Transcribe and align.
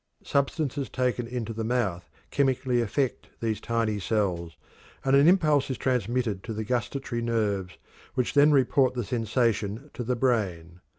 Substances 0.23 0.89
taken 0.89 1.27
into 1.27 1.53
the 1.53 1.63
mouth 1.63 2.09
chemically 2.31 2.81
affect 2.81 3.27
these 3.39 3.61
tiny 3.61 3.99
cells, 3.99 4.57
and 5.05 5.15
an 5.15 5.27
impulse 5.27 5.69
is 5.69 5.77
transmitted 5.77 6.43
to 6.43 6.53
the 6.53 6.63
gustatory 6.63 7.21
nerves, 7.21 7.77
which 8.15 8.33
then 8.33 8.51
report 8.51 8.95
the 8.95 9.03
sensation 9.03 9.91
to 9.93 10.03
the 10.03 10.15
brain. 10.15 10.79